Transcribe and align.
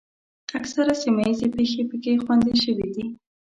اکثره 0.59 0.93
سیمه 1.01 1.23
ییزې 1.27 1.47
پېښې 1.55 1.81
پکې 1.89 2.21
خوندي 2.23 2.53
شوې 2.63 2.87
دي. 2.93 3.05